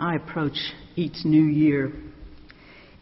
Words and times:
I 0.00 0.14
approach 0.14 0.56
each 0.96 1.26
new 1.26 1.44
year, 1.44 1.92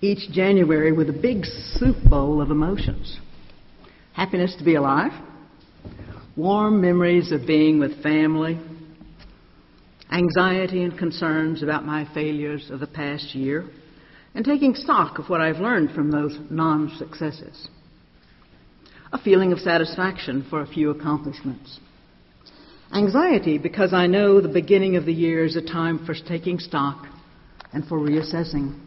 each 0.01 0.33
January 0.33 0.91
with 0.91 1.09
a 1.09 1.13
big 1.13 1.45
soup 1.45 1.97
bowl 2.11 2.43
of 2.43 2.51
emotions. 2.51 3.21
Happiness 4.15 4.57
to 4.59 4.65
be 4.65 4.75
alive, 4.75 5.13
warm 6.35 6.81
memories 6.81 7.31
of 7.31 7.47
being 7.47 7.79
with 7.79 8.03
family, 8.03 8.59
anxiety 10.11 10.83
and 10.83 10.99
concerns 10.99 11.63
about 11.63 11.87
my 11.87 12.05
failures 12.13 12.69
of 12.69 12.81
the 12.81 12.87
past 12.89 13.33
year, 13.33 13.71
and 14.35 14.45
taking 14.45 14.75
stock 14.75 15.21
of 15.21 15.29
what 15.29 15.41
I've 15.41 15.61
learned 15.61 15.93
from 15.93 16.11
those 16.11 16.37
non 16.51 16.93
successes. 16.99 17.69
A 19.13 19.23
feeling 19.23 19.53
of 19.53 19.61
satisfaction 19.61 20.45
for 20.51 20.63
a 20.63 20.67
few 20.67 20.91
accomplishments. 20.91 21.79
Anxiety 22.93 23.59
because 23.59 23.93
I 23.93 24.07
know 24.07 24.41
the 24.41 24.49
beginning 24.49 24.97
of 24.97 25.05
the 25.05 25.13
year 25.13 25.45
is 25.45 25.57
a 25.57 25.63
time 25.63 26.05
for 26.07 26.15
taking 26.15 26.59
stock 26.59 27.07
and 27.73 27.85
for 27.87 27.99
reassessing. 27.99 28.81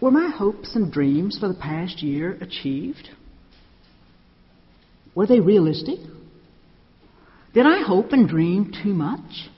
Were 0.00 0.10
my 0.10 0.30
hopes 0.30 0.74
and 0.74 0.90
dreams 0.90 1.38
for 1.38 1.48
the 1.48 1.54
past 1.54 2.02
year 2.02 2.38
achieved? 2.40 3.10
Were 5.14 5.26
they 5.26 5.40
realistic? 5.40 5.98
Did 7.52 7.66
I 7.66 7.82
hope 7.82 8.12
and 8.12 8.28
dream 8.28 8.72
too 8.82 8.92
much? 8.92 9.48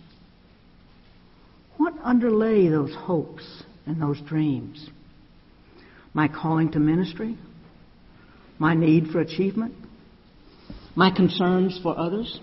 What 1.76 1.94
underlay 2.02 2.68
those 2.68 2.94
hopes 2.94 3.62
and 3.86 4.00
those 4.00 4.20
dreams? 4.20 4.88
My 6.14 6.28
calling 6.28 6.72
to 6.72 6.80
ministry? 6.80 7.38
My 8.58 8.74
need 8.74 9.08
for 9.08 9.20
achievement? 9.20 9.74
My 10.98 11.12
concerns 11.12 11.78
for 11.80 11.96
others? 11.96 12.40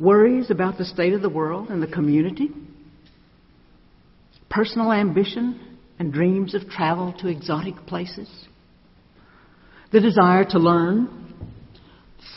Worries 0.00 0.50
about 0.50 0.78
the 0.78 0.86
state 0.86 1.12
of 1.12 1.20
the 1.20 1.28
world 1.28 1.68
and 1.68 1.82
the 1.82 1.86
community? 1.86 2.48
Personal 4.48 4.90
ambition 4.90 5.76
and 5.98 6.10
dreams 6.10 6.54
of 6.54 6.70
travel 6.70 7.14
to 7.18 7.28
exotic 7.28 7.74
places? 7.84 8.30
The 9.92 10.00
desire 10.00 10.46
to 10.46 10.58
learn 10.58 11.34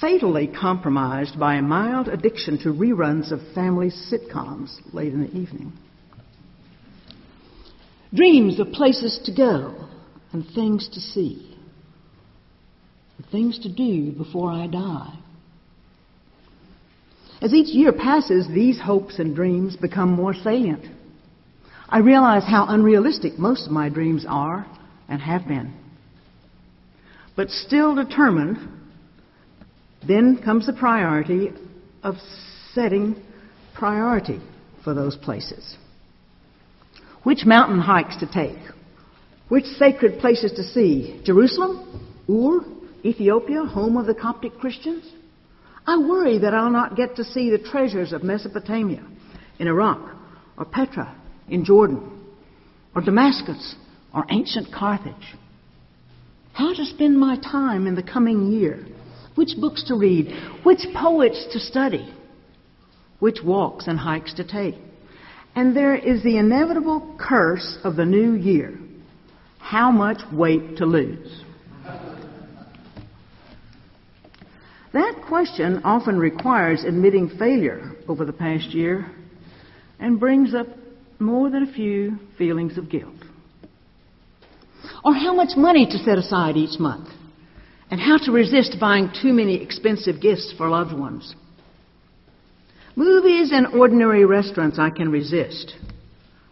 fatally 0.02 0.50
compromised 0.50 1.39
by 1.39 1.55
a 1.55 1.61
mild 1.61 2.09
addiction 2.09 2.58
to 2.64 2.73
reruns 2.73 3.31
of 3.31 3.39
family 3.55 3.92
sitcoms 3.92 4.76
late 4.92 5.14
in 5.14 5.22
the 5.22 5.38
evening. 5.38 5.72
Dreams 8.14 8.59
of 8.59 8.73
places 8.73 9.22
to 9.23 9.33
go 9.33 9.88
and 10.33 10.45
things 10.53 10.89
to 10.89 11.00
see, 11.00 11.48
and 13.20 13.30
things 13.30 13.59
to 13.59 13.70
do 13.70 14.14
before 14.14 14.50
I 14.50 14.67
die. 14.67 15.14
As 17.42 17.53
each 17.53 17.67
year 17.67 17.92
passes, 17.92 18.48
these 18.48 18.80
hopes 18.80 19.20
and 19.20 19.36
dreams 19.36 19.76
become 19.76 20.09
more 20.09 20.34
salient. 20.34 20.86
I 21.89 22.00
realize 22.00 22.44
how 22.44 22.67
unrealistic 22.67 23.38
most 23.38 23.66
of 23.66 23.73
my 23.73 23.89
dreams 23.89 24.26
are 24.28 24.66
and 25.09 25.22
have 25.22 25.48
been. 25.48 25.73
But 27.36 27.50
still 27.50 27.95
determined 27.95 28.58
then 30.08 30.42
comes 30.44 30.66
the 30.66 30.73
priority 30.73 31.52
of 32.04 32.16
setting 32.73 33.22
priority 33.73 34.39
for 34.83 34.94
those 34.94 35.17
places. 35.17 35.78
Which 37.23 37.45
mountain 37.45 37.80
hikes 37.80 38.17
to 38.17 38.31
take? 38.31 38.59
Which 39.50 39.66
sacred 39.66 40.20
places 40.20 40.54
to 40.54 40.64
see? 40.64 41.22
Jerusalem? 41.26 42.06
Ur? 42.30 42.78
Ethiopia, 43.05 43.64
home 43.64 43.97
of 43.97 44.05
the 44.05 44.14
Coptic 44.14 44.58
Christians? 44.59 45.03
I 45.88 45.97
worry 45.97 46.39
that 46.39 46.53
I'll 46.53 46.72
not 46.72 46.95
get 46.95 47.16
to 47.16 47.23
see 47.23 47.50
the 47.50 47.58
treasures 47.58 48.14
of 48.14 48.23
Mesopotamia 48.23 49.05
in 49.58 49.67
Iraq, 49.67 50.00
or 50.58 50.66
Petra 50.66 51.16
in 51.50 51.66
Jordan, 51.66 52.25
or 52.95 53.02
Damascus, 53.02 53.75
or 54.14 54.25
ancient 54.30 54.73
Carthage. 54.73 55.36
How 56.54 56.73
to 56.73 56.86
spend 56.86 57.17
my 57.17 57.37
time 57.37 57.87
in 57.87 57.95
the 57.95 58.04
coming 58.04 58.52
year 58.52 58.86
which 59.36 59.55
books 59.60 59.86
to 59.87 59.95
read, 59.95 60.33
which 60.64 60.81
poets 60.93 61.48
to 61.54 61.60
study, 61.60 62.14
which 63.20 63.39
walks 63.43 63.87
and 63.87 63.98
hikes 63.98 64.33
to 64.33 64.43
take. 64.43 64.76
And 65.55 65.76
there 65.76 65.95
is 65.95 66.21
the 66.23 66.37
inevitable 66.37 67.16
curse 67.17 67.77
of 67.83 67.95
the 67.95 68.05
new 68.05 68.33
year 68.33 68.77
how 69.60 69.92
much 69.92 70.20
weight 70.33 70.77
to 70.77 70.86
lose? 70.86 71.43
That 74.94 75.22
question 75.27 75.82
often 75.83 76.17
requires 76.17 76.83
admitting 76.83 77.30
failure 77.38 77.92
over 78.08 78.26
the 78.26 78.33
past 78.33 78.70
year 78.70 79.05
and 80.00 80.20
brings 80.20 80.55
up 80.55 80.67
more 81.20 81.50
than 81.50 81.64
a 81.64 81.73
few 81.73 82.17
feelings 82.38 82.77
of 82.77 82.89
guilt. 82.89 83.14
Or 85.04 85.14
how 85.14 85.33
much 85.33 85.55
money 85.55 85.86
to 85.86 85.98
set 85.99 86.17
aside 86.17 86.58
each 86.58 86.80
month 86.80 87.10
and 87.92 87.99
how 87.99 88.17
to 88.17 88.32
resist 88.32 88.78
buying 88.80 89.11
too 89.22 89.33
many 89.33 89.61
expensive 89.61 90.22
gifts 90.22 90.54
for 90.58 90.70
loved 90.70 90.98
ones. 90.98 91.36
Movies 92.95 93.52
and 93.52 93.67
ordinary 93.67 94.26
restaurants 94.26 94.80
I 94.80 94.89
can 94.89 95.10
resist, 95.11 95.76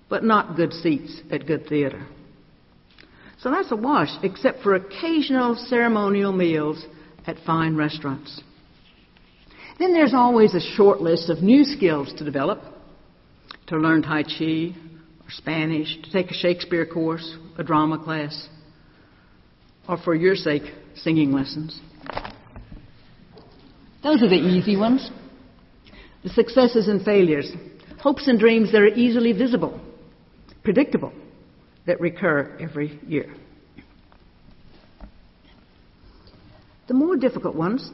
but 0.10 0.24
not 0.24 0.56
good 0.56 0.74
seats 0.74 1.22
at 1.32 1.48
good 1.48 1.68
theater. 1.68 2.06
So 3.40 3.52
that's 3.52 3.72
a 3.72 3.76
wash, 3.76 4.10
except 4.24 4.62
for 4.62 4.76
occasional 4.76 5.56
ceremonial 5.56 6.32
meals 6.32 6.86
at 7.28 7.38
fine 7.46 7.76
restaurants. 7.76 8.42
Then 9.78 9.94
there's 9.94 10.14
always 10.14 10.56
a 10.56 10.60
short 10.60 11.02
list 11.02 11.30
of 11.30 11.44
new 11.44 11.64
skills 11.64 12.12
to 12.18 12.26
develop 12.26 12.62
to 13.68 13.78
learn 13.78 14.02
Tai 14.02 14.24
Chi 14.24 14.74
or 14.74 15.30
Spanish, 15.30 15.98
to 16.04 16.12
take 16.12 16.32
a 16.32 16.34
Shakespeare 16.34 16.86
course, 16.86 17.38
a 17.58 17.64
drama 17.64 18.02
class, 18.02 18.48
or 19.88 19.98
for 19.98 20.16
your 20.16 20.36
sake, 20.36 20.64
singing 20.96 21.32
lessons. 21.32 21.80
Those 24.04 24.22
are 24.24 24.30
the 24.30 24.36
easy 24.36 24.78
ones. 24.78 25.12
The 26.24 26.30
successes 26.30 26.88
and 26.88 27.04
failures, 27.04 27.52
hopes 28.00 28.28
and 28.28 28.40
dreams 28.40 28.72
that 28.72 28.82
are 28.82 28.88
easily 28.88 29.34
visible, 29.34 29.80
predictable, 30.64 31.12
that 31.86 32.00
recur 32.00 32.58
every 32.60 33.00
year. 33.06 33.34
The 36.88 36.94
more 36.94 37.18
difficult 37.18 37.56
ones, 37.56 37.92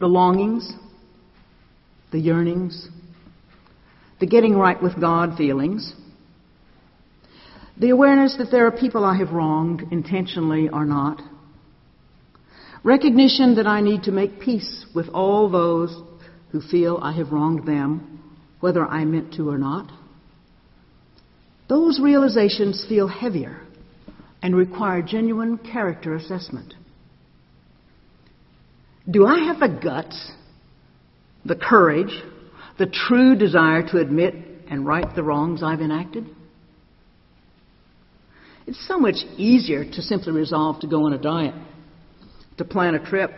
the 0.00 0.06
longings, 0.06 0.72
the 2.12 2.18
yearnings, 2.18 2.88
the 4.20 4.26
getting 4.26 4.54
right 4.56 4.82
with 4.82 4.98
God 5.00 5.36
feelings, 5.36 5.92
the 7.78 7.90
awareness 7.90 8.36
that 8.38 8.50
there 8.50 8.66
are 8.66 8.72
people 8.72 9.04
I 9.04 9.18
have 9.18 9.32
wronged, 9.32 9.82
intentionally 9.90 10.70
or 10.70 10.86
not. 10.86 11.20
Recognition 12.82 13.56
that 13.56 13.66
I 13.66 13.82
need 13.82 14.04
to 14.04 14.12
make 14.12 14.40
peace 14.40 14.86
with 14.94 15.08
all 15.08 15.50
those 15.50 16.02
who 16.52 16.60
feel 16.62 16.98
I 17.02 17.12
have 17.12 17.32
wronged 17.32 17.66
them, 17.68 18.22
whether 18.60 18.86
I 18.86 19.04
meant 19.04 19.34
to 19.34 19.50
or 19.50 19.58
not. 19.58 19.90
Those 21.68 22.00
realizations 22.00 22.86
feel 22.88 23.08
heavier 23.08 23.60
and 24.40 24.56
require 24.56 25.02
genuine 25.02 25.58
character 25.58 26.14
assessment. 26.14 26.74
Do 29.08 29.26
I 29.26 29.38
have 29.44 29.60
the 29.60 29.68
guts, 29.68 30.32
the 31.44 31.54
courage, 31.54 32.22
the 32.78 32.86
true 32.86 33.36
desire 33.36 33.86
to 33.88 33.98
admit 33.98 34.34
and 34.68 34.84
right 34.84 35.14
the 35.14 35.22
wrongs 35.22 35.62
I've 35.62 35.80
enacted? 35.80 36.26
It's 38.66 38.86
so 38.88 38.98
much 38.98 39.16
easier 39.36 39.84
to 39.84 40.02
simply 40.02 40.32
resolve 40.32 40.80
to 40.80 40.88
go 40.88 41.06
on 41.06 41.12
a 41.12 41.18
diet, 41.18 41.54
to 42.58 42.64
plan 42.64 42.96
a 42.96 43.04
trip, 43.04 43.30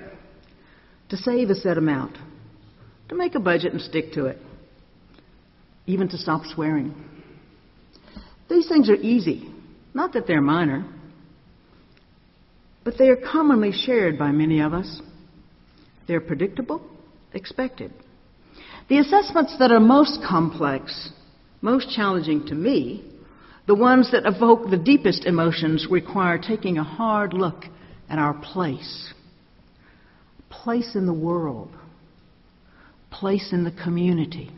to 1.11 1.17
save 1.19 1.51
a 1.51 1.55
set 1.55 1.77
amount, 1.77 2.17
to 3.11 3.15
make 3.15 3.35
a 3.35 3.41
budget 3.41 3.73
and 3.73 3.83
stick 3.83 4.13
to 4.15 4.27
it, 4.27 4.39
even 5.87 6.09
to 6.09 6.17
stop 6.17 6.43
swearing. 6.47 6.95
These 8.49 8.69
things 8.69 8.89
are 8.89 8.97
easy, 8.97 9.53
not 9.93 10.15
that 10.15 10.27
they're 10.27 10.41
minor, 10.41 10.87
but 12.85 12.97
they 12.97 13.09
are 13.09 13.17
commonly 13.17 13.73
shared 13.73 14.19
by 14.19 14.31
many 14.31 14.61
of 14.61 14.73
us. 14.73 15.03
They're 16.09 16.21
predictable, 16.23 16.81
expected. 17.35 17.93
The 18.89 18.99
assessments 18.99 19.57
that 19.59 19.71
are 19.71 19.79
most 19.79 20.21
complex, 20.27 21.11
most 21.61 21.95
challenging 21.95 22.47
to 22.47 22.55
me, 22.55 23.05
the 23.67 23.75
ones 23.75 24.11
that 24.13 24.25
evoke 24.25 24.71
the 24.71 24.79
deepest 24.79 25.27
emotions 25.27 25.87
require 25.91 26.39
taking 26.39 26.79
a 26.79 26.85
hard 26.85 27.35
look 27.35 27.65
at 28.09 28.19
our 28.19 28.33
place. 28.33 29.13
Place 30.49 30.95
in 30.95 31.05
the 31.05 31.13
world. 31.13 31.71
Place 33.11 33.53
in 33.53 33.65
the 33.65 33.71
community. 33.85 34.51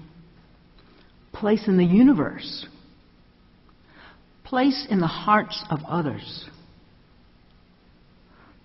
Place 1.33 1.67
in 1.67 1.77
the 1.77 1.85
universe. 1.85 2.67
Place 4.45 4.87
in 4.89 5.01
the 5.01 5.09
hearts 5.09 5.65
of 5.69 5.81
others. 5.89 6.49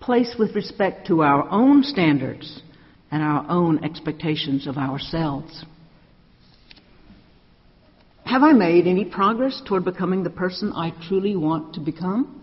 Place 0.00 0.36
with 0.38 0.54
respect 0.54 1.08
to 1.08 1.22
our 1.22 1.48
own 1.50 1.82
standards 1.82 2.62
and 3.10 3.22
our 3.22 3.46
own 3.48 3.82
expectations 3.84 4.66
of 4.66 4.76
ourselves. 4.76 5.64
Have 8.24 8.42
I 8.42 8.52
made 8.52 8.86
any 8.86 9.04
progress 9.04 9.62
toward 9.66 9.84
becoming 9.84 10.24
the 10.24 10.30
person 10.30 10.72
I 10.72 10.92
truly 11.08 11.36
want 11.36 11.74
to 11.74 11.80
become? 11.80 12.42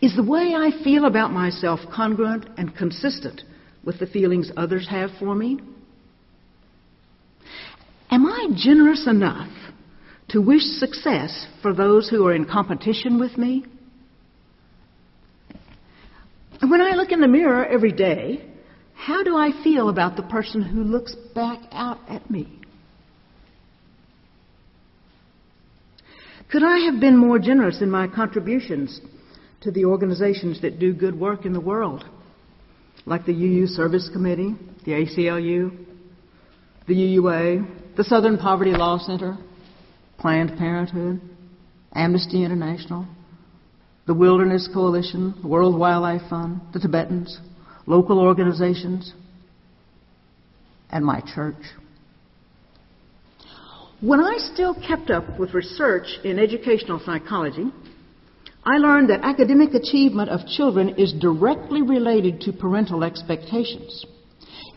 Is 0.00 0.14
the 0.14 0.22
way 0.22 0.54
I 0.54 0.70
feel 0.84 1.06
about 1.06 1.32
myself 1.32 1.80
congruent 1.92 2.46
and 2.56 2.74
consistent 2.74 3.42
with 3.84 3.98
the 3.98 4.06
feelings 4.06 4.52
others 4.56 4.88
have 4.88 5.10
for 5.18 5.34
me? 5.34 5.58
Am 8.10 8.24
I 8.26 8.48
generous 8.54 9.06
enough 9.06 9.50
to 10.28 10.40
wish 10.40 10.62
success 10.62 11.46
for 11.60 11.74
those 11.74 12.08
who 12.08 12.26
are 12.26 12.34
in 12.34 12.44
competition 12.44 13.18
with 13.18 13.36
me? 13.36 13.64
When 16.60 16.80
I 16.80 16.94
look 16.96 17.12
in 17.12 17.20
the 17.20 17.28
mirror 17.28 17.64
every 17.64 17.92
day, 17.92 18.44
how 18.94 19.22
do 19.22 19.36
I 19.36 19.52
feel 19.62 19.88
about 19.88 20.16
the 20.16 20.24
person 20.24 20.60
who 20.62 20.82
looks 20.82 21.14
back 21.34 21.60
out 21.70 21.98
at 22.08 22.28
me? 22.28 22.60
Could 26.50 26.64
I 26.64 26.78
have 26.90 27.00
been 27.00 27.16
more 27.16 27.38
generous 27.38 27.80
in 27.80 27.90
my 27.90 28.08
contributions 28.08 29.00
to 29.60 29.70
the 29.70 29.84
organizations 29.84 30.60
that 30.62 30.78
do 30.78 30.92
good 30.92 31.18
work 31.18 31.44
in 31.44 31.52
the 31.52 31.60
world, 31.60 32.04
like 33.06 33.24
the 33.24 33.32
UU 33.32 33.66
Service 33.66 34.08
Committee, 34.12 34.56
the 34.84 34.92
ACLU, 34.92 35.76
the 36.88 36.94
UUA, 36.94 37.96
the 37.96 38.04
Southern 38.04 38.38
Poverty 38.38 38.72
Law 38.72 38.98
Center, 38.98 39.36
Planned 40.18 40.56
Parenthood, 40.58 41.20
Amnesty 41.94 42.44
International, 42.44 43.06
the 44.08 44.14
Wilderness 44.14 44.66
Coalition, 44.72 45.34
the 45.42 45.48
World 45.48 45.78
Wildlife 45.78 46.22
Fund, 46.30 46.62
the 46.72 46.80
Tibetans, 46.80 47.38
local 47.84 48.18
organizations, 48.18 49.12
and 50.88 51.04
my 51.04 51.20
church. 51.34 51.62
When 54.00 54.18
I 54.20 54.38
still 54.38 54.74
kept 54.74 55.10
up 55.10 55.38
with 55.38 55.52
research 55.52 56.06
in 56.24 56.38
educational 56.38 57.02
psychology, 57.04 57.70
I 58.64 58.78
learned 58.78 59.10
that 59.10 59.24
academic 59.24 59.74
achievement 59.74 60.30
of 60.30 60.46
children 60.46 60.94
is 60.96 61.12
directly 61.12 61.82
related 61.82 62.40
to 62.42 62.52
parental 62.54 63.04
expectations. 63.04 64.06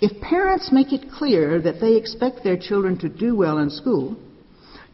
If 0.01 0.22
parents 0.22 0.74
make 0.74 0.92
it 0.92 1.10
clear 1.10 1.62
that 1.62 1.80
they 1.80 1.95
expect 1.95 2.44
their 2.44 2.57
children 2.57 2.98
to 3.00 3.07
do 3.07 3.38
well 3.38 3.60
in 3.60 3.69
school, 3.69 4.18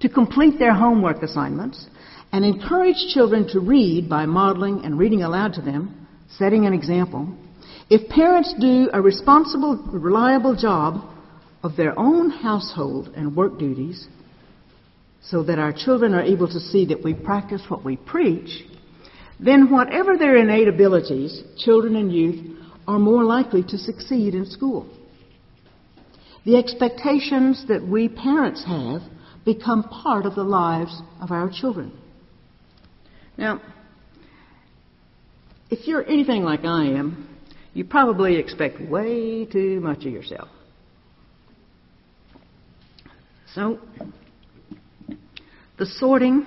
to 0.01 0.09
complete 0.09 0.59
their 0.59 0.75
homework 0.75 1.23
assignments, 1.23 1.87
and 2.31 2.43
encourage 2.45 3.13
children 3.13 3.47
to 3.49 3.59
read 3.59 4.09
by 4.09 4.25
modeling 4.25 4.83
and 4.85 4.97
reading 4.99 5.23
aloud 5.23 5.53
to 5.53 5.61
them, 5.61 6.07
setting 6.37 6.65
an 6.65 6.73
example, 6.73 7.35
if 7.89 8.09
parents 8.09 8.53
do 8.59 8.89
a 8.91 9.01
responsible, 9.01 9.77
reliable 9.91 10.55
job 10.55 11.09
of 11.63 11.75
their 11.77 11.97
own 11.97 12.29
household 12.29 13.09
and 13.15 13.35
work 13.35 13.57
duties, 13.57 14.07
so 15.21 15.43
that 15.43 15.59
our 15.59 15.73
children 15.73 16.13
are 16.13 16.21
able 16.21 16.47
to 16.47 16.59
see 16.59 16.85
that 16.85 17.03
we 17.03 17.13
practice 17.13 17.61
what 17.69 17.83
we 17.83 17.95
preach, 17.97 18.63
then 19.39 19.71
whatever 19.71 20.17
their 20.17 20.35
innate 20.35 20.67
abilities, 20.67 21.43
children 21.57 21.95
and 21.95 22.11
youth 22.11 22.57
are 22.87 22.99
more 22.99 23.23
likely 23.23 23.63
to 23.63 23.77
succeed 23.77 24.33
in 24.33 24.45
school. 24.45 24.87
The 26.45 26.57
expectations 26.57 27.65
that 27.67 27.85
we 27.85 28.07
parents 28.07 28.63
have 28.65 29.01
become 29.43 29.83
part 29.83 30.25
of 30.25 30.35
the 30.35 30.43
lives 30.43 31.01
of 31.21 31.31
our 31.31 31.49
children. 31.49 31.91
Now, 33.37 33.61
if 35.69 35.87
you're 35.87 36.05
anything 36.05 36.43
like 36.43 36.65
I 36.65 36.85
am, 36.85 37.29
you 37.73 37.83
probably 37.85 38.37
expect 38.37 38.81
way 38.81 39.45
too 39.45 39.79
much 39.79 40.05
of 40.05 40.11
yourself. 40.11 40.49
So, 43.53 43.79
the 45.77 45.85
sorting 45.85 46.45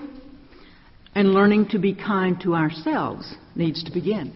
and 1.14 1.32
learning 1.32 1.68
to 1.68 1.78
be 1.78 1.94
kind 1.94 2.40
to 2.42 2.54
ourselves 2.54 3.34
needs 3.54 3.84
to 3.84 3.92
begin. 3.92 4.32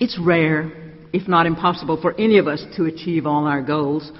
It's 0.00 0.18
rare, 0.18 0.72
if 1.12 1.28
not 1.28 1.46
impossible, 1.46 2.00
for 2.00 2.18
any 2.18 2.38
of 2.38 2.46
us 2.46 2.64
to 2.76 2.86
achieve 2.86 3.26
all 3.26 3.46
our 3.46 3.62
goals 3.62 4.10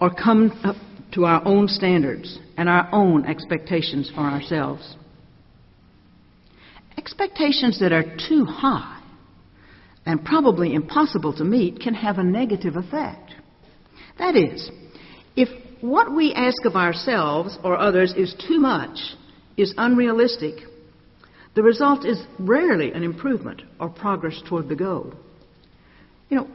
or 0.00 0.10
come 0.10 0.52
up 0.64 0.76
to 1.12 1.24
our 1.24 1.44
own 1.46 1.68
standards 1.68 2.38
and 2.56 2.68
our 2.68 2.88
own 2.92 3.24
expectations 3.24 4.10
for 4.14 4.22
ourselves. 4.22 4.96
Expectations 7.08 7.80
that 7.80 7.90
are 7.90 8.04
too 8.28 8.44
high 8.44 9.00
and 10.04 10.22
probably 10.22 10.74
impossible 10.74 11.32
to 11.32 11.42
meet 11.42 11.80
can 11.80 11.94
have 11.94 12.18
a 12.18 12.22
negative 12.22 12.76
effect. 12.76 13.32
That 14.18 14.36
is, 14.36 14.70
if 15.34 15.48
what 15.80 16.14
we 16.14 16.34
ask 16.34 16.66
of 16.66 16.76
ourselves 16.76 17.58
or 17.64 17.78
others 17.78 18.12
is 18.14 18.34
too 18.46 18.60
much, 18.60 18.98
is 19.56 19.72
unrealistic, 19.78 20.56
the 21.54 21.62
result 21.62 22.04
is 22.04 22.22
rarely 22.38 22.92
an 22.92 23.02
improvement 23.02 23.62
or 23.80 23.88
progress 23.88 24.42
toward 24.46 24.68
the 24.68 24.76
goal. 24.76 25.14
You 26.28 26.36
know, 26.36 26.48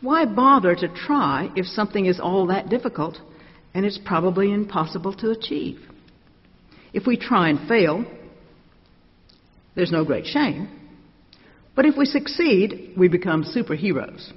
why 0.00 0.26
bother 0.26 0.76
to 0.76 0.94
try 0.94 1.50
if 1.56 1.66
something 1.66 2.06
is 2.06 2.20
all 2.20 2.46
that 2.46 2.68
difficult 2.68 3.18
and 3.74 3.84
it's 3.84 3.98
probably 4.04 4.52
impossible 4.52 5.14
to 5.14 5.30
achieve? 5.30 5.80
If 6.92 7.04
we 7.04 7.16
try 7.16 7.48
and 7.48 7.68
fail, 7.68 8.04
there's 9.78 9.92
no 9.92 10.04
great 10.04 10.26
shame. 10.26 10.68
But 11.76 11.86
if 11.86 11.96
we 11.96 12.04
succeed, 12.04 12.94
we 12.96 13.06
become 13.06 13.44
superheroes. 13.44 14.32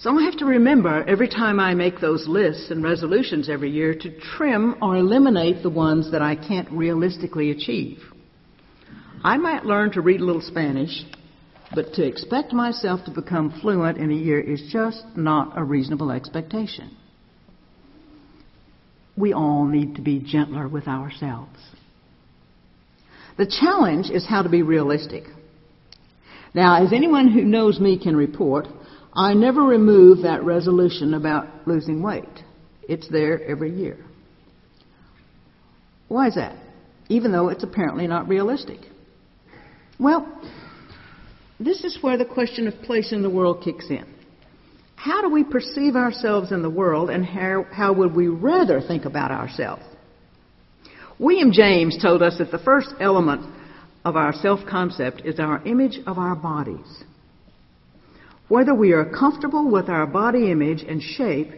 So 0.00 0.18
I 0.18 0.24
have 0.24 0.36
to 0.38 0.46
remember 0.46 1.04
every 1.06 1.28
time 1.28 1.60
I 1.60 1.72
make 1.74 2.00
those 2.00 2.26
lists 2.26 2.72
and 2.72 2.82
resolutions 2.82 3.48
every 3.48 3.70
year 3.70 3.94
to 3.94 4.18
trim 4.18 4.74
or 4.82 4.96
eliminate 4.96 5.62
the 5.62 5.70
ones 5.70 6.10
that 6.10 6.20
I 6.20 6.34
can't 6.34 6.68
realistically 6.72 7.52
achieve. 7.52 8.00
I 9.22 9.36
might 9.36 9.64
learn 9.64 9.92
to 9.92 10.00
read 10.00 10.20
a 10.20 10.24
little 10.24 10.42
Spanish, 10.42 11.04
but 11.72 11.92
to 11.94 12.04
expect 12.04 12.52
myself 12.52 13.04
to 13.04 13.12
become 13.12 13.60
fluent 13.60 13.96
in 13.96 14.10
a 14.10 14.14
year 14.14 14.40
is 14.40 14.72
just 14.72 15.04
not 15.14 15.56
a 15.56 15.62
reasonable 15.62 16.10
expectation. 16.10 16.96
We 19.16 19.32
all 19.32 19.66
need 19.66 19.94
to 19.94 20.02
be 20.02 20.18
gentler 20.18 20.66
with 20.66 20.88
ourselves. 20.88 21.60
The 23.38 23.46
challenge 23.46 24.10
is 24.10 24.26
how 24.26 24.42
to 24.42 24.48
be 24.48 24.62
realistic. 24.62 25.24
Now, 26.54 26.84
as 26.84 26.92
anyone 26.92 27.28
who 27.28 27.42
knows 27.42 27.80
me 27.80 27.98
can 27.98 28.16
report, 28.16 28.66
I 29.14 29.34
never 29.34 29.62
remove 29.62 30.22
that 30.22 30.44
resolution 30.44 31.14
about 31.14 31.66
losing 31.66 32.02
weight. 32.02 32.24
It's 32.88 33.08
there 33.08 33.42
every 33.44 33.74
year. 33.74 33.98
Why 36.08 36.28
is 36.28 36.34
that? 36.34 36.56
Even 37.08 37.32
though 37.32 37.48
it's 37.48 37.64
apparently 37.64 38.06
not 38.06 38.28
realistic. 38.28 38.80
Well, 39.98 40.40
this 41.58 41.84
is 41.84 41.98
where 42.02 42.18
the 42.18 42.24
question 42.24 42.66
of 42.68 42.74
place 42.82 43.12
in 43.12 43.22
the 43.22 43.30
world 43.30 43.62
kicks 43.62 43.86
in. 43.88 44.04
How 44.96 45.22
do 45.22 45.30
we 45.30 45.42
perceive 45.42 45.96
ourselves 45.96 46.52
in 46.52 46.62
the 46.62 46.70
world, 46.70 47.10
and 47.10 47.24
how, 47.24 47.66
how 47.70 47.92
would 47.92 48.14
we 48.14 48.28
rather 48.28 48.80
think 48.80 49.04
about 49.04 49.30
ourselves? 49.30 49.82
William 51.22 51.52
James 51.52 51.96
told 52.02 52.20
us 52.20 52.38
that 52.38 52.50
the 52.50 52.58
first 52.58 52.94
element 52.98 53.46
of 54.04 54.16
our 54.16 54.32
self 54.32 54.58
concept 54.68 55.22
is 55.24 55.38
our 55.38 55.64
image 55.64 56.00
of 56.04 56.18
our 56.18 56.34
bodies. 56.34 57.04
Whether 58.48 58.74
we 58.74 58.90
are 58.90 59.04
comfortable 59.04 59.70
with 59.70 59.88
our 59.88 60.04
body 60.04 60.50
image 60.50 60.82
and 60.82 61.00
shape 61.00 61.52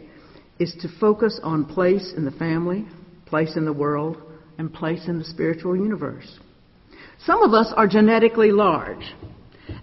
is 0.58 0.76
to 0.82 0.88
focus 1.00 1.40
on 1.42 1.64
place 1.64 2.12
in 2.14 2.26
the 2.26 2.30
family, 2.32 2.84
place 3.24 3.56
in 3.56 3.64
the 3.64 3.72
world, 3.72 4.18
and 4.58 4.70
place 4.70 5.08
in 5.08 5.18
the 5.18 5.24
spiritual 5.24 5.74
universe. 5.74 6.38
Some 7.24 7.42
of 7.42 7.54
us 7.54 7.72
are 7.74 7.88
genetically 7.88 8.52
large. 8.52 9.14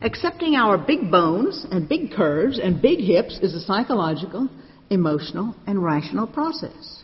Accepting 0.03 0.53
our 0.53 0.77
big 0.77 1.09
bones 1.09 1.65
and 1.71 1.89
big 1.89 2.11
curves 2.11 2.59
and 2.59 2.83
big 2.83 2.99
hips 2.99 3.39
is 3.41 3.55
a 3.55 3.59
psychological, 3.59 4.47
emotional, 4.91 5.55
and 5.65 5.83
rational 5.83 6.27
process. 6.27 7.01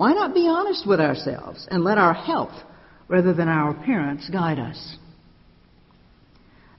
Why 0.00 0.14
not 0.14 0.32
be 0.32 0.48
honest 0.48 0.86
with 0.86 0.98
ourselves 0.98 1.68
and 1.70 1.84
let 1.84 1.98
our 1.98 2.14
health 2.14 2.54
rather 3.06 3.34
than 3.34 3.48
our 3.48 3.72
appearance 3.72 4.26
guide 4.30 4.58
us? 4.58 4.96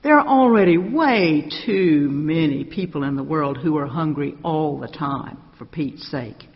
There 0.02 0.18
are 0.18 0.28
already 0.28 0.80
way 0.80 1.48
too 1.68 2.08
many 2.10 2.64
people 2.64 3.04
in 3.04 3.16
the 3.16 3.24
world 3.24 3.60
who 3.60 3.78
are 3.78 3.86
hungry 3.86 4.34
all 4.44 4.80
the 4.80 4.88
time, 4.88 5.38
for 5.60 5.66
Pete's 5.66 6.10
sake. 6.10 6.48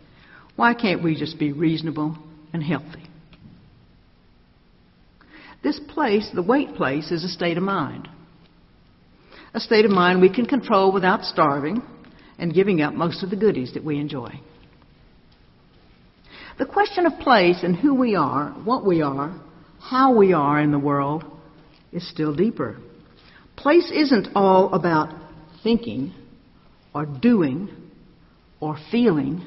Why 0.56 0.74
can't 0.74 1.04
we 1.04 1.14
just 1.14 1.38
be 1.38 1.52
reasonable 1.52 2.18
and 2.52 2.64
healthy? 2.64 3.08
This 5.62 5.78
place, 5.78 6.28
the 6.34 6.42
weight 6.42 6.74
place, 6.74 7.12
is 7.12 7.22
a 7.22 7.28
state 7.28 7.58
of 7.58 7.62
mind. 7.62 8.08
A 9.54 9.60
state 9.60 9.84
of 9.84 9.92
mind 9.92 10.20
we 10.20 10.34
can 10.34 10.46
control 10.46 10.90
without 10.90 11.22
starving 11.22 11.80
and 12.40 12.52
giving 12.52 12.82
up 12.82 12.92
most 12.92 13.22
of 13.22 13.30
the 13.30 13.36
goodies 13.36 13.74
that 13.74 13.84
we 13.84 14.00
enjoy. 14.00 14.40
The 16.58 16.66
question 16.66 17.06
of 17.06 17.18
place 17.20 17.62
and 17.62 17.76
who 17.76 17.94
we 17.94 18.14
are, 18.14 18.50
what 18.64 18.84
we 18.84 19.02
are, 19.02 19.38
how 19.78 20.16
we 20.16 20.32
are 20.32 20.60
in 20.60 20.70
the 20.70 20.78
world 20.78 21.24
is 21.92 22.08
still 22.08 22.34
deeper. 22.34 22.78
Place 23.56 23.90
isn't 23.94 24.28
all 24.34 24.72
about 24.72 25.14
thinking 25.62 26.14
or 26.94 27.04
doing 27.04 27.68
or 28.60 28.78
feeling. 28.90 29.42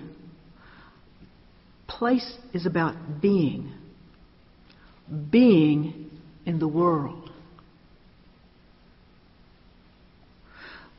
place 1.88 2.38
is 2.54 2.66
about 2.66 3.22
being. 3.22 3.74
Being 5.32 6.12
in 6.46 6.60
the 6.60 6.68
world. 6.68 7.32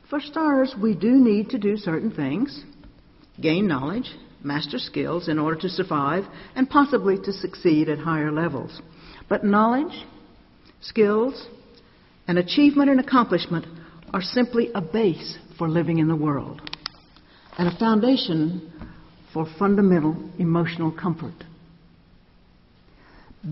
For 0.09 0.19
starters, 0.19 0.75
we 0.81 0.93
do 0.93 1.11
need 1.11 1.51
to 1.51 1.57
do 1.57 1.77
certain 1.77 2.11
things 2.11 2.65
gain 3.39 3.67
knowledge, 3.67 4.09
master 4.43 4.79
skills 4.79 5.27
in 5.27 5.39
order 5.39 5.59
to 5.61 5.69
survive, 5.69 6.23
and 6.55 6.69
possibly 6.69 7.17
to 7.17 7.31
succeed 7.33 7.89
at 7.89 7.99
higher 7.99 8.31
levels. 8.31 8.81
But 9.29 9.43
knowledge, 9.43 10.05
skills, 10.81 11.47
and 12.27 12.37
achievement 12.37 12.89
and 12.89 12.99
accomplishment 12.99 13.65
are 14.13 14.21
simply 14.21 14.69
a 14.73 14.81
base 14.81 15.37
for 15.57 15.69
living 15.69 15.99
in 15.99 16.07
the 16.07 16.15
world 16.15 16.61
and 17.57 17.67
a 17.67 17.77
foundation 17.77 18.71
for 19.33 19.45
fundamental 19.59 20.15
emotional 20.39 20.91
comfort. 20.91 21.33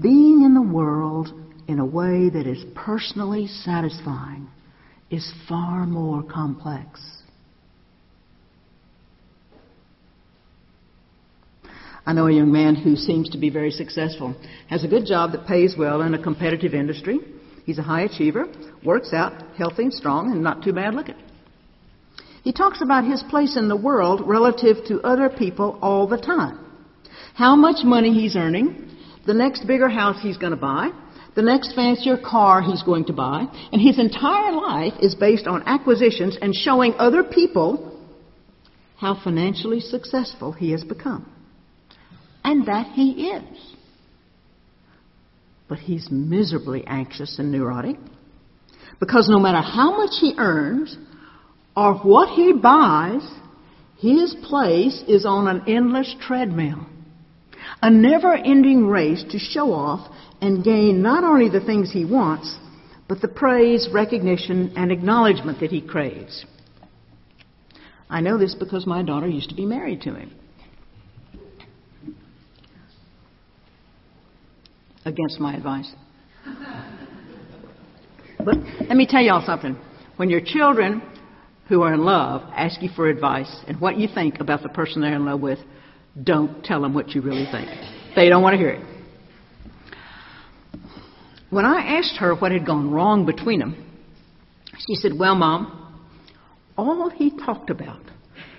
Being 0.02 0.44
in 0.44 0.54
the 0.54 0.62
world 0.62 1.30
in 1.68 1.80
a 1.80 1.86
way 1.86 2.30
that 2.30 2.48
is 2.48 2.64
personally 2.76 3.48
satisfying 3.48 4.48
is 5.10 5.32
far 5.48 5.86
more 5.86 6.24
complex. 6.24 7.00
I 12.06 12.14
know 12.14 12.28
a 12.28 12.34
young 12.34 12.52
man 12.52 12.76
who 12.76 12.96
seems 12.96 13.30
to 13.30 13.38
be 13.38 13.50
very 13.50 13.72
successful, 13.72 14.36
has 14.70 14.84
a 14.84 14.88
good 14.88 15.06
job 15.06 15.32
that 15.34 15.48
pays 15.48 15.76
well 15.78 16.02
in 16.02 16.14
a 16.14 16.22
competitive 16.22 16.74
industry. 16.74 17.20
He's 17.66 17.78
a 17.78 17.84
high 17.84 18.02
achiever, 18.02 18.48
works 18.84 19.14
out, 19.14 19.34
healthy 19.58 19.84
and 19.84 19.94
strong, 19.94 20.32
and 20.32 20.44
not 20.44 20.64
too 20.64 20.74
bad 20.74 20.96
looking. 20.96 21.16
He 22.44 22.54
talks 22.54 22.82
about 22.82 23.06
his 23.06 23.22
place 23.24 23.58
in 23.58 23.68
the 23.68 23.76
world 23.76 24.22
relative 24.26 24.78
to 24.88 25.02
other 25.02 25.30
people 25.30 25.78
all 25.82 26.08
the 26.08 26.18
time. 26.18 26.60
How 27.36 27.56
much 27.56 27.84
money 27.84 28.14
he's 28.14 28.36
earning, 28.36 28.90
the 29.26 29.34
next 29.34 29.68
bigger 29.68 29.90
house 29.90 30.18
he's 30.22 30.38
going 30.38 30.52
to 30.52 30.58
buy, 30.58 30.90
the 31.36 31.42
next 31.42 31.76
fancier 31.76 32.18
car 32.18 32.62
he's 32.62 32.84
going 32.84 33.06
to 33.06 33.14
buy, 33.14 33.46
and 33.72 33.82
his 33.82 34.00
entire 34.00 34.52
life 34.52 34.94
is 35.02 35.16
based 35.16 35.48
on 35.48 35.64
acquisitions 35.68 36.38
and 36.42 36.56
showing 36.56 36.94
other 36.98 37.24
people 37.24 37.98
how 38.98 39.22
financially 39.24 39.80
successful 39.80 40.52
he 40.52 40.72
has 40.72 40.84
become. 40.84 41.32
And 42.44 42.66
that 42.68 42.94
he 42.94 43.30
is. 43.30 43.76
But 45.68 45.80
he's 45.80 46.10
miserably 46.10 46.84
anxious 46.88 47.38
and 47.38 47.52
neurotic 47.52 47.98
because 49.00 49.30
no 49.30 49.40
matter 49.40 49.62
how 49.62 49.96
much 49.98 50.16
he 50.20 50.34
earns 50.38 50.98
or 51.76 51.96
what 51.96 52.30
he 52.30 52.54
buys, 52.54 53.22
his 53.98 54.36
place 54.44 55.04
is 55.08 55.26
on 55.26 55.48
an 55.48 55.64
endless 55.68 56.16
treadmill. 56.20 56.86
A 57.82 57.90
never 57.90 58.34
ending 58.34 58.88
race 58.88 59.24
to 59.30 59.40
show 59.40 59.72
off 59.72 60.14
and 60.42 60.64
gain 60.64 61.02
not 61.02 61.24
only 61.24 61.50
the 61.50 61.66
things 61.66 61.92
he 61.92 62.06
wants, 62.06 62.58
but 63.08 63.22
the 63.22 63.28
praise, 63.28 63.90
recognition, 63.92 64.74
and 64.76 64.92
acknowledgement 64.92 65.60
that 65.60 65.72
he 65.72 65.82
craves. 65.82 66.46
I 68.10 68.22
know 68.22 68.38
this 68.38 68.56
because 68.56 68.86
my 68.86 69.04
daughter 69.04 69.28
used 69.28 69.50
to 69.50 69.56
be 69.56 69.66
married 69.66 70.02
to 70.02 70.16
him. 70.16 70.34
Against 75.10 75.40
my 75.40 75.56
advice. 75.56 75.92
But 78.38 78.56
let 78.88 78.96
me 78.96 79.06
tell 79.08 79.22
y'all 79.22 79.46
something. 79.46 79.78
When 80.16 80.30
your 80.30 80.42
children 80.44 81.02
who 81.68 81.82
are 81.82 81.94
in 81.94 82.02
love 82.02 82.42
ask 82.56 82.82
you 82.82 82.90
for 82.96 83.10
advice 83.10 83.54
and 83.68 83.80
what 83.82 83.98
you 83.98 84.08
think 84.14 84.40
about 84.40 84.64
the 84.64 84.70
person 84.70 85.02
they're 85.02 85.16
in 85.16 85.26
love 85.26 85.42
with, 85.42 85.60
don't 86.24 86.64
tell 86.64 86.82
them 86.82 86.94
what 86.94 87.10
you 87.10 87.22
really 87.22 87.46
think. 87.52 87.70
They 88.16 88.30
don't 88.30 88.42
want 88.42 88.54
to 88.54 88.58
hear 88.58 88.70
it. 88.70 88.86
When 91.50 91.66
I 91.66 91.98
asked 91.98 92.18
her 92.18 92.36
what 92.36 92.52
had 92.52 92.66
gone 92.66 92.92
wrong 92.92 93.26
between 93.26 93.60
them, 93.60 93.86
she 94.88 94.96
said, 94.96 95.12
Well, 95.18 95.36
Mom, 95.36 95.76
all 96.78 97.10
he 97.10 97.36
talked 97.38 97.70
about, 97.70 98.02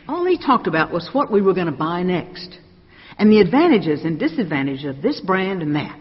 all 0.06 0.26
he 0.26 0.38
talked 0.38 0.66
about 0.66 0.92
was 0.92 1.08
what 1.12 1.32
we 1.32 1.40
were 1.40 1.54
going 1.54 1.66
to 1.66 1.72
buy 1.72 2.02
next 2.02 2.58
and 3.20 3.30
the 3.30 3.40
advantages 3.40 4.04
and 4.04 4.18
disadvantages 4.18 4.86
of 4.86 5.02
this 5.02 5.20
brand 5.20 5.62
and 5.62 5.76
that. 5.76 6.00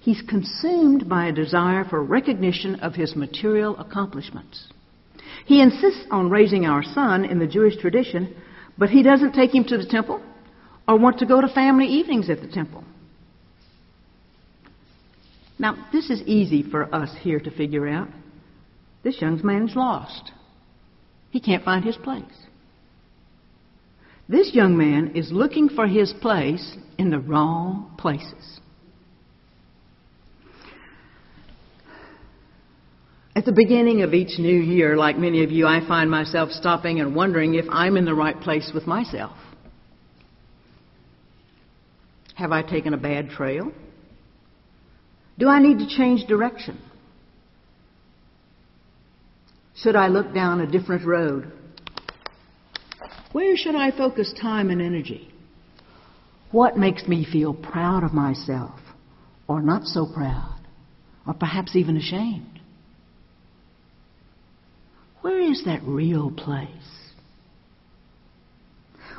He's 0.00 0.22
consumed 0.22 1.08
by 1.08 1.26
a 1.26 1.32
desire 1.32 1.84
for 1.84 2.02
recognition 2.02 2.76
of 2.80 2.94
his 2.94 3.14
material 3.14 3.78
accomplishments. 3.78 4.66
He 5.44 5.60
insists 5.60 6.06
on 6.10 6.30
raising 6.30 6.64
our 6.64 6.82
son 6.82 7.24
in 7.24 7.38
the 7.38 7.46
Jewish 7.46 7.76
tradition, 7.76 8.34
but 8.78 8.88
he 8.88 9.02
doesn't 9.02 9.34
take 9.34 9.54
him 9.54 9.64
to 9.64 9.76
the 9.76 9.86
temple 9.86 10.22
or 10.88 10.98
want 10.98 11.18
to 11.18 11.26
go 11.26 11.40
to 11.40 11.48
family 11.48 11.86
evenings 11.86 12.30
at 12.30 12.40
the 12.40 12.48
temple. 12.48 12.82
Now, 15.58 15.86
this 15.92 16.08
is 16.08 16.22
easy 16.22 16.62
for 16.62 16.92
us 16.94 17.14
here 17.20 17.38
to 17.38 17.50
figure 17.50 17.86
out. 17.86 18.08
This 19.02 19.20
young 19.20 19.38
man's 19.44 19.76
lost. 19.76 20.32
He 21.30 21.40
can't 21.40 21.64
find 21.64 21.84
his 21.84 21.96
place. 21.98 22.24
This 24.28 24.54
young 24.54 24.76
man 24.76 25.12
is 25.14 25.30
looking 25.30 25.68
for 25.68 25.86
his 25.86 26.14
place 26.14 26.76
in 26.96 27.10
the 27.10 27.18
wrong 27.18 27.94
places. 27.98 28.60
At 33.40 33.46
the 33.46 33.52
beginning 33.52 34.02
of 34.02 34.12
each 34.12 34.38
new 34.38 34.54
year, 34.54 34.98
like 34.98 35.16
many 35.16 35.42
of 35.42 35.50
you, 35.50 35.66
I 35.66 35.80
find 35.88 36.10
myself 36.10 36.50
stopping 36.50 37.00
and 37.00 37.14
wondering 37.14 37.54
if 37.54 37.64
I'm 37.70 37.96
in 37.96 38.04
the 38.04 38.14
right 38.14 38.38
place 38.38 38.70
with 38.74 38.86
myself. 38.86 39.34
Have 42.34 42.52
I 42.52 42.60
taken 42.60 42.92
a 42.92 42.98
bad 42.98 43.30
trail? 43.30 43.72
Do 45.38 45.48
I 45.48 45.58
need 45.58 45.78
to 45.78 45.88
change 45.88 46.28
direction? 46.28 46.78
Should 49.76 49.96
I 49.96 50.08
look 50.08 50.34
down 50.34 50.60
a 50.60 50.70
different 50.70 51.06
road? 51.06 51.50
Where 53.32 53.56
should 53.56 53.74
I 53.74 53.90
focus 53.90 54.34
time 54.38 54.68
and 54.68 54.82
energy? 54.82 55.32
What 56.50 56.76
makes 56.76 57.08
me 57.08 57.24
feel 57.24 57.54
proud 57.54 58.04
of 58.04 58.12
myself, 58.12 58.78
or 59.48 59.62
not 59.62 59.84
so 59.86 60.04
proud, 60.04 60.60
or 61.26 61.32
perhaps 61.32 61.74
even 61.74 61.96
ashamed? 61.96 62.49
Where 65.22 65.40
is 65.40 65.64
that 65.64 65.82
real 65.82 66.30
place? 66.30 66.68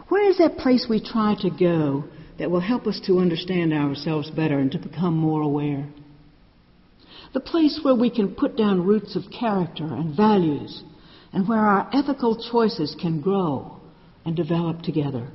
Where 0.09 0.29
is 0.29 0.39
that 0.39 0.57
place 0.57 0.87
we 0.89 1.01
try 1.01 1.35
to 1.41 1.49
go 1.49 2.05
that 2.37 2.51
will 2.51 2.59
help 2.59 2.87
us 2.87 2.99
to 3.05 3.19
understand 3.19 3.71
ourselves 3.71 4.29
better 4.31 4.59
and 4.59 4.71
to 4.71 4.79
become 4.79 5.15
more 5.15 5.41
aware? 5.41 5.87
The 7.33 7.39
place 7.39 7.79
where 7.81 7.95
we 7.95 8.09
can 8.09 8.35
put 8.35 8.57
down 8.57 8.85
roots 8.85 9.15
of 9.15 9.31
character 9.31 9.85
and 9.85 10.15
values 10.15 10.83
and 11.31 11.47
where 11.47 11.59
our 11.59 11.89
ethical 11.93 12.35
choices 12.51 12.95
can 12.99 13.21
grow 13.21 13.79
and 14.25 14.35
develop 14.35 14.81
together. 14.81 15.29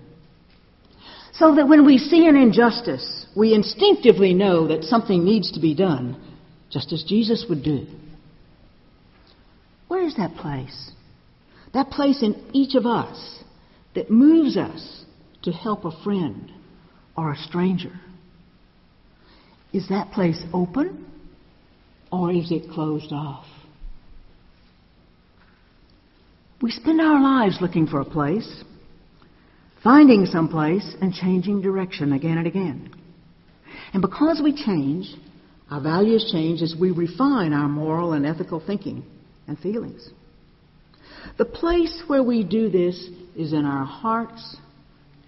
So 1.32 1.54
that 1.54 1.68
when 1.68 1.86
we 1.86 1.98
see 1.98 2.26
an 2.26 2.36
injustice, 2.36 3.26
we 3.36 3.54
instinctively 3.54 4.34
know 4.34 4.68
that 4.68 4.84
something 4.84 5.24
needs 5.24 5.52
to 5.52 5.60
be 5.60 5.74
done, 5.74 6.20
just 6.70 6.92
as 6.92 7.04
Jesus 7.04 7.46
would 7.48 7.62
do. 7.62 7.86
Where 9.88 10.02
is 10.02 10.16
that 10.16 10.34
place? 10.36 10.90
That 11.72 11.90
place 11.90 12.22
in 12.22 12.50
each 12.52 12.74
of 12.74 12.86
us 12.86 13.42
that 13.94 14.10
moves 14.10 14.56
us 14.56 15.04
to 15.42 15.52
help 15.52 15.84
a 15.84 16.02
friend 16.02 16.50
or 17.16 17.32
a 17.32 17.36
stranger. 17.36 17.92
Is 19.72 19.88
that 19.88 20.12
place 20.12 20.42
open 20.52 21.06
or 22.10 22.32
is 22.32 22.50
it 22.50 22.70
closed 22.70 23.12
off? 23.12 23.46
We 26.62 26.70
spend 26.70 27.00
our 27.00 27.22
lives 27.22 27.58
looking 27.60 27.86
for 27.86 28.00
a 28.00 28.04
place, 28.04 28.64
finding 29.84 30.24
some 30.26 30.48
place, 30.48 30.96
and 31.02 31.12
changing 31.12 31.60
direction 31.60 32.12
again 32.12 32.38
and 32.38 32.46
again. 32.46 32.90
And 33.92 34.00
because 34.00 34.40
we 34.42 34.54
change, 34.64 35.14
our 35.70 35.82
values 35.82 36.30
change 36.32 36.62
as 36.62 36.74
we 36.78 36.90
refine 36.90 37.52
our 37.52 37.68
moral 37.68 38.14
and 38.14 38.24
ethical 38.26 38.62
thinking 38.64 39.04
and 39.46 39.58
feelings. 39.58 40.08
The 41.38 41.44
place 41.44 42.02
where 42.06 42.22
we 42.22 42.44
do 42.44 42.68
this 42.68 43.08
is 43.36 43.52
in 43.52 43.64
our 43.64 43.84
hearts 43.84 44.56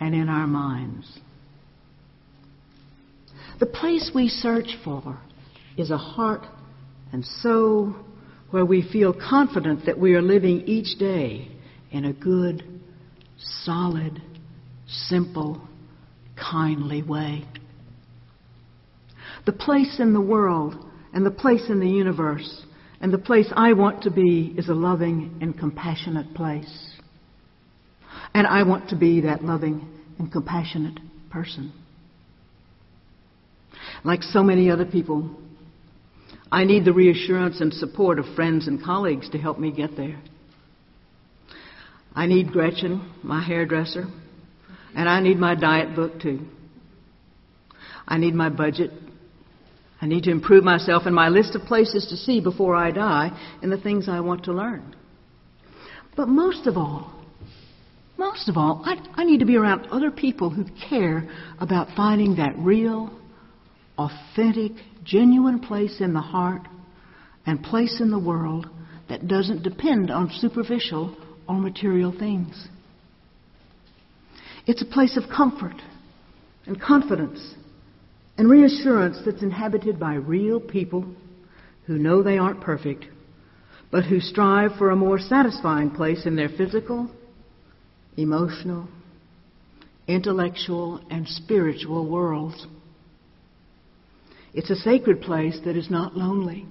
and 0.00 0.14
in 0.14 0.28
our 0.28 0.46
minds. 0.46 1.18
The 3.60 3.66
place 3.66 4.10
we 4.14 4.28
search 4.28 4.78
for 4.84 5.18
is 5.76 5.90
a 5.90 5.98
heart 5.98 6.46
and 7.12 7.24
soul 7.24 7.94
where 8.50 8.64
we 8.64 8.88
feel 8.90 9.12
confident 9.12 9.86
that 9.86 9.98
we 9.98 10.14
are 10.14 10.22
living 10.22 10.62
each 10.62 10.98
day 10.98 11.48
in 11.90 12.04
a 12.04 12.12
good, 12.12 12.62
solid, 13.38 14.22
simple, 14.86 15.60
kindly 16.36 17.02
way. 17.02 17.44
The 19.44 19.52
place 19.52 19.98
in 19.98 20.12
the 20.12 20.20
world 20.20 20.76
and 21.12 21.24
the 21.26 21.30
place 21.30 21.68
in 21.68 21.80
the 21.80 21.88
universe 21.88 22.64
and 23.00 23.12
the 23.12 23.18
place 23.18 23.50
I 23.54 23.72
want 23.74 24.02
to 24.02 24.10
be 24.10 24.54
is 24.56 24.68
a 24.68 24.74
loving 24.74 25.38
and 25.40 25.56
compassionate 25.58 26.34
place. 26.34 26.94
And 28.34 28.46
I 28.46 28.64
want 28.64 28.90
to 28.90 28.96
be 28.96 29.22
that 29.22 29.44
loving 29.44 29.88
and 30.18 30.30
compassionate 30.30 30.98
person. 31.30 31.72
like 34.04 34.22
so 34.22 34.42
many 34.42 34.70
other 34.70 34.84
people. 34.84 35.36
I 36.50 36.64
need 36.64 36.84
the 36.84 36.92
reassurance 36.92 37.60
and 37.60 37.72
support 37.72 38.18
of 38.18 38.24
friends 38.34 38.66
and 38.66 38.82
colleagues 38.82 39.28
to 39.30 39.38
help 39.38 39.58
me 39.58 39.70
get 39.72 39.96
there. 39.96 40.20
I 42.14 42.26
need 42.26 42.52
Gretchen, 42.52 43.12
my 43.22 43.42
hairdresser, 43.42 44.06
and 44.94 45.08
I 45.08 45.20
need 45.20 45.38
my 45.38 45.54
diet 45.54 45.94
book 45.94 46.20
too. 46.20 46.40
I 48.06 48.18
need 48.18 48.34
my 48.34 48.48
budget. 48.48 48.90
I 50.00 50.06
need 50.06 50.24
to 50.24 50.30
improve 50.30 50.62
myself 50.62 51.06
in 51.06 51.14
my 51.14 51.28
list 51.28 51.54
of 51.54 51.62
places 51.62 52.06
to 52.06 52.16
see 52.16 52.40
before 52.40 52.76
I 52.76 52.90
die 52.90 53.30
and 53.62 53.72
the 53.72 53.80
things 53.80 54.08
I 54.08 54.20
want 54.20 54.44
to 54.44 54.52
learn. 54.52 54.94
But 56.16 56.28
most 56.28 56.66
of 56.66 56.76
all, 56.76 57.12
most 58.16 58.48
of 58.48 58.56
all, 58.56 58.82
I, 58.84 58.96
I 59.14 59.24
need 59.24 59.40
to 59.40 59.46
be 59.46 59.56
around 59.56 59.86
other 59.86 60.10
people 60.10 60.50
who 60.50 60.64
care 60.88 61.28
about 61.60 61.96
finding 61.96 62.36
that 62.36 62.56
real, 62.58 63.16
authentic, 63.96 64.72
genuine 65.04 65.60
place 65.60 66.00
in 66.00 66.12
the 66.14 66.20
heart 66.20 66.62
and 67.46 67.62
place 67.62 68.00
in 68.00 68.10
the 68.10 68.18
world 68.18 68.68
that 69.08 69.26
doesn't 69.26 69.62
depend 69.62 70.10
on 70.10 70.30
superficial 70.38 71.16
or 71.48 71.54
material 71.54 72.12
things. 72.16 72.68
It's 74.66 74.82
a 74.82 74.86
place 74.86 75.16
of 75.16 75.30
comfort 75.34 75.80
and 76.66 76.80
confidence 76.80 77.54
and 78.38 78.48
reassurance 78.48 79.18
that's 79.26 79.42
inhabited 79.42 79.98
by 79.98 80.14
real 80.14 80.60
people 80.60 81.04
who 81.86 81.98
know 81.98 82.22
they 82.22 82.38
aren't 82.38 82.60
perfect, 82.60 83.04
but 83.90 84.04
who 84.04 84.20
strive 84.20 84.70
for 84.78 84.90
a 84.90 84.96
more 84.96 85.18
satisfying 85.18 85.90
place 85.90 86.24
in 86.24 86.36
their 86.36 86.48
physical, 86.48 87.10
emotional, 88.16 88.88
intellectual, 90.06 91.04
and 91.10 91.26
spiritual 91.26 92.08
worlds. 92.08 92.64
It's 94.54 94.70
a 94.70 94.76
sacred 94.76 95.20
place 95.20 95.58
that 95.64 95.76
is 95.76 95.90
not 95.90 96.16
lonely. 96.16 96.64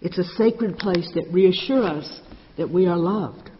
It's 0.00 0.18
a 0.18 0.24
sacred 0.24 0.78
place 0.78 1.10
that 1.14 1.28
reassures 1.32 1.84
us 1.84 2.20
that 2.56 2.70
we 2.70 2.86
are 2.86 2.96
loved. 2.96 3.50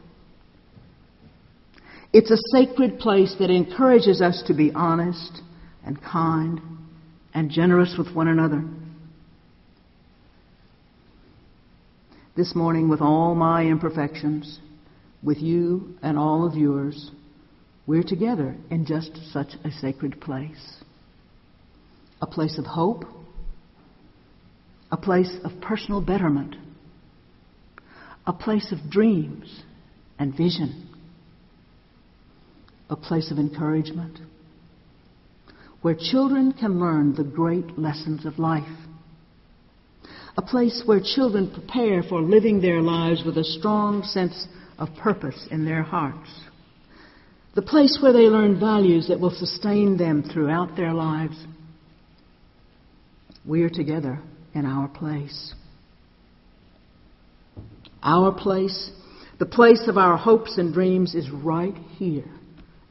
It's 2.13 2.31
a 2.31 2.39
sacred 2.57 3.01
place 3.01 3.35
that 3.41 3.51
encourages 3.51 4.21
us 4.23 4.43
to 4.47 4.55
be 4.55 4.73
honest 4.73 5.43
and 5.85 6.01
kind 6.03 6.61
and 7.35 7.51
generous 7.51 7.95
with 7.99 8.15
one 8.15 8.29
another. 8.29 8.65
This 12.37 12.55
morning, 12.55 12.89
with 12.89 13.01
all 13.01 13.35
my 13.35 13.65
imperfections, 13.65 14.61
with 15.23 15.39
you 15.39 15.95
and 16.03 16.19
all 16.19 16.47
of 16.47 16.55
yours, 16.55 17.11
we're 17.87 18.03
together 18.03 18.57
in 18.71 18.87
just 18.87 19.11
such 19.33 19.49
a 19.65 19.71
sacred 19.71 20.21
place. 20.21 20.77
A 22.23 22.27
place 22.27 22.59
of 22.59 22.65
hope, 22.65 23.05
a 24.93 24.97
place 24.97 25.33
of 25.45 25.61
personal 25.61 26.01
betterment, 26.01 26.57
a 28.27 28.33
place 28.33 28.73
of 28.73 28.91
dreams 28.91 29.63
and 30.19 30.37
vision, 30.37 30.89
a 32.89 32.97
place 32.97 33.31
of 33.31 33.39
encouragement, 33.39 34.19
where 35.83 35.95
children 35.95 36.53
can 36.53 36.79
learn 36.79 37.15
the 37.15 37.25
great 37.25 37.79
lessons 37.79 38.27
of 38.27 38.39
life, 38.39 38.69
a 40.37 40.43
place 40.43 40.83
where 40.85 41.01
children 41.01 41.51
prepare 41.51 42.03
for 42.03 42.21
living 42.21 42.61
their 42.61 42.81
lives 42.81 43.25
with 43.25 43.39
a 43.39 43.45
strong 43.45 44.03
sense 44.03 44.47
of 44.79 44.89
purpose 44.97 45.49
in 45.51 45.65
their 45.65 45.83
hearts, 45.83 46.29
the 47.55 47.63
place 47.63 47.99
where 48.01 48.13
they 48.13 48.21
learn 48.21 48.61
values 48.61 49.09
that 49.09 49.21
will 49.21 49.31
sustain 49.31 49.97
them 49.97 50.23
throughout 50.23 50.77
their 50.77 50.93
lives. 50.93 51.37
We 53.47 53.63
are 53.63 53.71
together 53.71 54.21
in 54.55 54.67
our 54.67 54.87
place. 54.89 55.55
Our 58.03 58.33
place, 58.33 58.91
the 59.39 59.47
place 59.47 59.89
of 59.89 59.99
our 59.99 60.17
hopes 60.17 60.59
and 60.59 60.73
dreams, 60.73 61.15
is 61.15 61.31
right 61.31 61.75
here 61.97 62.31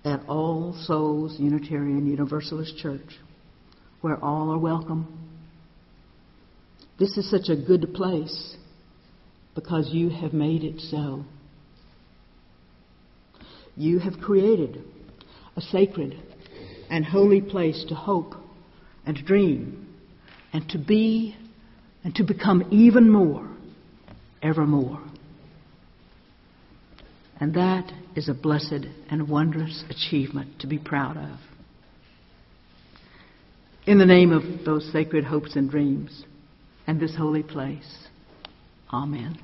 at 0.10 0.28
All 0.28 0.74
Souls 0.86 1.36
Unitarian 1.39 2.08
Universalist 2.08 2.78
Church, 2.78 3.19
where 4.02 4.17
all 4.24 4.52
are 4.52 4.58
welcome. 4.58 5.08
This 6.98 7.15
is 7.15 7.30
such 7.30 7.50
a 7.50 7.56
good 7.56 7.93
place 7.93 8.58
because 9.54 9.89
you 9.91 10.10
have 10.10 10.34
made 10.34 10.63
it 10.63 10.82
so. 10.82 11.24
You 13.76 14.00
have 14.00 14.19
created 14.19 14.84
a 15.56 15.62
sacred 15.62 16.19
and 16.89 17.06
holy 17.06 17.41
place 17.41 17.86
to 17.89 17.95
hope 17.95 18.34
and 19.06 19.15
dream 19.26 19.95
and 20.52 20.67
to 20.69 20.80
be 20.80 21.36
and 22.04 22.15
to 22.15 22.24
become 22.24 22.67
even 22.72 23.10
more, 23.10 23.48
evermore. 24.41 25.09
And 27.39 27.54
that 27.54 27.91
is 28.15 28.28
a 28.28 28.34
blessed 28.34 28.86
and 29.10 29.30
wondrous 29.30 29.84
achievement 29.89 30.60
to 30.60 30.67
be 30.67 30.78
proud 30.78 31.17
of. 31.17 31.39
In 33.86 33.97
the 33.97 34.06
name 34.06 34.32
of 34.32 34.65
those 34.65 34.91
sacred 34.91 35.23
hopes 35.23 35.56
and 35.56 35.69
dreams 35.69 36.25
and 36.86 36.99
this 36.99 37.15
holy 37.15 37.43
place, 37.43 38.08
Amen. 38.91 39.39